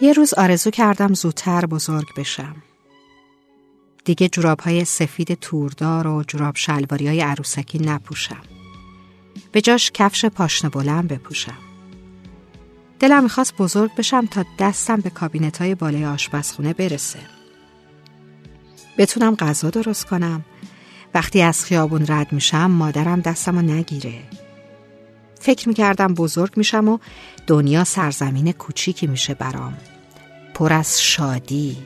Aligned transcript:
یه 0.00 0.12
روز 0.12 0.34
آرزو 0.34 0.70
کردم 0.70 1.14
زودتر 1.14 1.66
بزرگ 1.66 2.06
بشم. 2.16 2.56
دیگه 4.04 4.28
جوراب 4.28 4.60
های 4.60 4.84
سفید 4.84 5.34
توردار 5.34 6.06
و 6.06 6.22
جوراب 6.22 6.56
شلواری 6.56 7.08
های 7.08 7.20
عروسکی 7.20 7.78
نپوشم. 7.78 8.42
به 9.52 9.60
جاش 9.60 9.90
کفش 9.94 10.24
پاشنه 10.24 10.70
بلند 10.70 11.08
بپوشم. 11.08 11.58
دلم 13.00 13.22
می‌خواست 13.22 13.56
بزرگ 13.56 13.94
بشم 13.94 14.26
تا 14.26 14.44
دستم 14.58 14.96
به 14.96 15.10
کابینت 15.10 15.58
های 15.58 15.74
بالای 15.74 16.06
آشپزخونه 16.06 16.72
برسه. 16.72 17.20
بتونم 18.98 19.34
غذا 19.34 19.70
درست 19.70 20.06
کنم. 20.06 20.44
وقتی 21.14 21.42
از 21.42 21.64
خیابون 21.64 22.04
رد 22.08 22.32
میشم 22.32 22.70
مادرم 22.70 23.20
دستم 23.20 23.56
رو 23.56 23.62
نگیره. 23.62 24.22
فکر 25.40 25.68
می‌کردم 25.68 26.14
بزرگ 26.14 26.52
میشم 26.56 26.88
و 26.88 26.98
دنیا 27.46 27.84
سرزمین 27.84 28.52
کوچیکی 28.52 29.06
میشه 29.06 29.34
برام. 29.34 29.76
پر 30.58 30.72
از 30.72 31.02
شادی. 31.02 31.76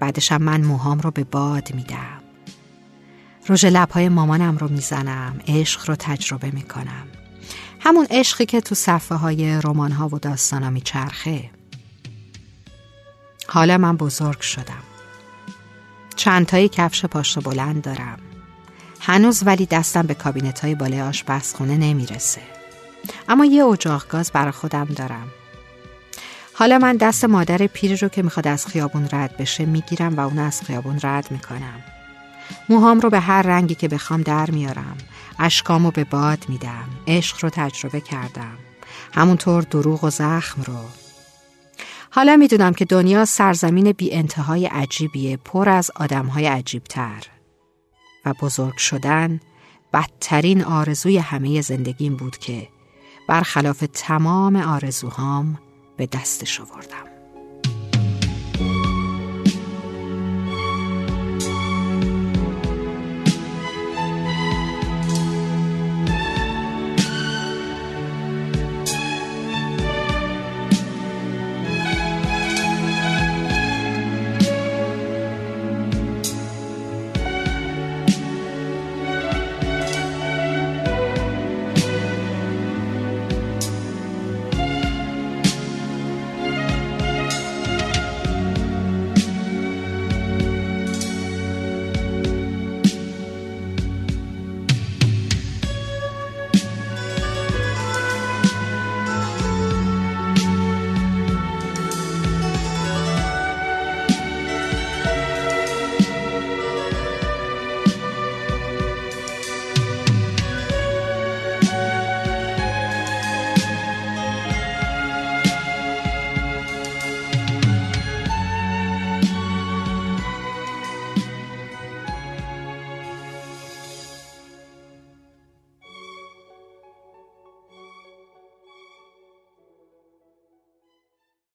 بعدشم 0.00 0.42
من 0.42 0.60
موهام 0.60 1.00
رو 1.00 1.10
به 1.10 1.24
باد 1.24 1.74
میدم. 1.74 2.20
رژ 3.48 3.64
لبهای 3.64 4.08
مامانم 4.08 4.56
رو 4.56 4.68
می‌زنم. 4.68 5.40
عشق 5.48 5.88
رو 5.88 5.96
تجربه 5.98 6.50
می‌کنم. 6.50 7.06
همون 7.80 8.06
عشقی 8.10 8.46
که 8.46 8.60
تو 8.60 8.74
صفحه 8.74 9.18
های 9.18 9.60
رمان 9.64 9.92
ها 9.92 10.08
و 10.08 10.18
داستان 10.18 10.62
ها 10.62 10.70
میچرخه 10.70 11.50
حالا 13.48 13.78
من 13.78 13.96
بزرگ 13.96 14.40
شدم 14.40 14.82
چندتایی 16.16 16.68
کفش 16.68 17.04
پاشت 17.04 17.44
بلند 17.44 17.82
دارم 17.82 18.18
هنوز 19.00 19.42
ولی 19.46 19.66
دستم 19.66 20.02
به 20.02 20.14
کابینت 20.14 20.60
های 20.60 20.74
بالای 20.74 21.00
آشپزخونه 21.00 21.76
نمی‌رسه 21.76 22.42
اما 23.28 23.44
یه 23.44 23.64
اجاق 23.64 24.08
گاز 24.08 24.32
برا 24.32 24.52
خودم 24.52 24.84
دارم 24.84 25.28
حالا 26.58 26.78
من 26.78 26.96
دست 26.96 27.24
مادر 27.24 27.66
پیری 27.66 27.96
رو 27.96 28.08
که 28.08 28.22
می‌خواد 28.22 28.48
از 28.48 28.66
خیابون 28.66 29.08
رد 29.12 29.36
بشه 29.36 29.66
می‌گیرم 29.66 30.16
و 30.16 30.20
اون 30.20 30.38
از 30.38 30.62
خیابون 30.62 31.00
رد 31.02 31.30
می‌کنم. 31.30 31.82
موهام 32.68 33.00
رو 33.00 33.10
به 33.10 33.20
هر 33.20 33.42
رنگی 33.42 33.74
که 33.74 33.88
بخوام 33.88 34.22
در 34.22 34.50
میارم. 34.50 34.96
اشکامو 35.38 35.90
به 35.90 36.04
باد 36.04 36.44
میدم. 36.48 36.88
عشق 37.06 37.36
رو 37.42 37.50
تجربه 37.50 38.00
کردم. 38.00 38.58
همونطور 39.12 39.62
دروغ 39.62 40.04
و 40.04 40.10
زخم 40.10 40.62
رو. 40.62 40.78
حالا 42.10 42.36
می‌دونم 42.36 42.74
که 42.74 42.84
دنیا 42.84 43.24
سرزمین 43.24 43.92
بی 43.92 44.12
انتهای 44.12 44.66
عجیبیه. 44.66 45.36
پر 45.36 45.68
از 45.68 45.90
آدمهای 45.96 46.46
عجیبتر. 46.46 47.22
و 48.24 48.34
بزرگ 48.40 48.76
شدن 48.76 49.40
بدترین 49.92 50.64
آرزوی 50.64 51.18
همه 51.18 51.60
زندگیم 51.60 52.16
بود 52.16 52.38
که 52.38 52.68
برخلاف 53.28 53.84
تمام 53.92 54.56
آرزوهام 54.56 55.58
به 55.98 56.06
دستش 56.06 56.60
آوردم. 56.60 57.07